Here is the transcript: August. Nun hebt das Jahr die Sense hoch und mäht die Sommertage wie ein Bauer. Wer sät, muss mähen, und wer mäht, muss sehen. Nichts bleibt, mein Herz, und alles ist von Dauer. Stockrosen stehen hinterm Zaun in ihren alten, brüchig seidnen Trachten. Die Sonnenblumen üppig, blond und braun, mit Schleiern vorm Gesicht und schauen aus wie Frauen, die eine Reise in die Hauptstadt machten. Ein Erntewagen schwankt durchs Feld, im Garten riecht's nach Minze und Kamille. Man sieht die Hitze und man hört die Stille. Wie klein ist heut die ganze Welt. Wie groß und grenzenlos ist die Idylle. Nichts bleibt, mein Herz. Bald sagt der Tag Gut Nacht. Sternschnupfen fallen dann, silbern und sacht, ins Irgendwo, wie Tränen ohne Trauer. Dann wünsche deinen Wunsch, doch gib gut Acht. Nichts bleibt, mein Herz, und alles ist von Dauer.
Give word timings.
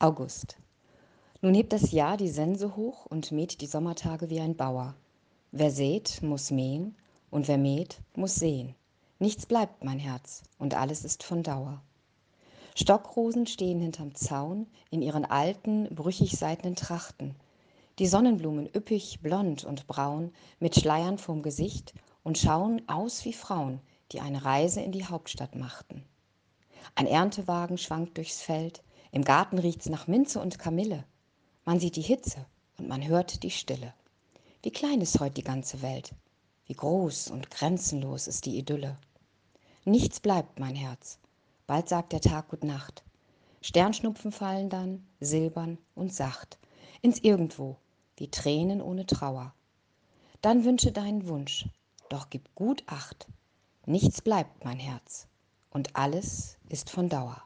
August. 0.00 0.56
Nun 1.42 1.54
hebt 1.54 1.72
das 1.72 1.90
Jahr 1.90 2.16
die 2.16 2.28
Sense 2.28 2.76
hoch 2.76 3.06
und 3.06 3.32
mäht 3.32 3.60
die 3.60 3.66
Sommertage 3.66 4.30
wie 4.30 4.38
ein 4.38 4.56
Bauer. 4.56 4.94
Wer 5.50 5.72
sät, 5.72 6.22
muss 6.22 6.52
mähen, 6.52 6.94
und 7.30 7.48
wer 7.48 7.58
mäht, 7.58 8.00
muss 8.14 8.36
sehen. 8.36 8.76
Nichts 9.18 9.46
bleibt, 9.46 9.82
mein 9.82 9.98
Herz, 9.98 10.44
und 10.56 10.74
alles 10.74 11.04
ist 11.04 11.24
von 11.24 11.42
Dauer. 11.42 11.82
Stockrosen 12.76 13.48
stehen 13.48 13.80
hinterm 13.80 14.14
Zaun 14.14 14.68
in 14.90 15.02
ihren 15.02 15.24
alten, 15.24 15.92
brüchig 15.92 16.38
seidnen 16.38 16.76
Trachten. 16.76 17.34
Die 17.98 18.06
Sonnenblumen 18.06 18.68
üppig, 18.72 19.18
blond 19.20 19.64
und 19.64 19.88
braun, 19.88 20.30
mit 20.60 20.76
Schleiern 20.76 21.18
vorm 21.18 21.42
Gesicht 21.42 21.92
und 22.22 22.38
schauen 22.38 22.82
aus 22.86 23.24
wie 23.24 23.32
Frauen, 23.32 23.80
die 24.12 24.20
eine 24.20 24.44
Reise 24.44 24.80
in 24.80 24.92
die 24.92 25.06
Hauptstadt 25.06 25.56
machten. 25.56 26.04
Ein 26.94 27.08
Erntewagen 27.08 27.78
schwankt 27.78 28.16
durchs 28.16 28.40
Feld, 28.40 28.84
im 29.10 29.24
Garten 29.24 29.58
riecht's 29.58 29.88
nach 29.88 30.06
Minze 30.06 30.40
und 30.40 30.58
Kamille. 30.58 31.04
Man 31.64 31.80
sieht 31.80 31.96
die 31.96 32.02
Hitze 32.02 32.46
und 32.78 32.88
man 32.88 33.06
hört 33.06 33.42
die 33.42 33.50
Stille. 33.50 33.94
Wie 34.62 34.70
klein 34.70 35.00
ist 35.00 35.20
heut 35.20 35.36
die 35.36 35.44
ganze 35.44 35.82
Welt. 35.82 36.14
Wie 36.66 36.74
groß 36.74 37.30
und 37.30 37.50
grenzenlos 37.50 38.26
ist 38.26 38.44
die 38.44 38.58
Idylle. 38.58 38.98
Nichts 39.84 40.20
bleibt, 40.20 40.58
mein 40.60 40.74
Herz. 40.74 41.18
Bald 41.66 41.88
sagt 41.88 42.12
der 42.12 42.20
Tag 42.20 42.48
Gut 42.48 42.64
Nacht. 42.64 43.02
Sternschnupfen 43.62 44.32
fallen 44.32 44.68
dann, 44.68 45.06
silbern 45.20 45.78
und 45.94 46.12
sacht, 46.12 46.58
ins 47.02 47.18
Irgendwo, 47.18 47.76
wie 48.16 48.30
Tränen 48.30 48.80
ohne 48.80 49.06
Trauer. 49.06 49.54
Dann 50.42 50.64
wünsche 50.64 50.92
deinen 50.92 51.26
Wunsch, 51.26 51.68
doch 52.08 52.30
gib 52.30 52.54
gut 52.54 52.82
Acht. 52.86 53.26
Nichts 53.86 54.22
bleibt, 54.22 54.64
mein 54.64 54.78
Herz, 54.78 55.26
und 55.70 55.96
alles 55.96 56.58
ist 56.68 56.90
von 56.90 57.08
Dauer. 57.08 57.42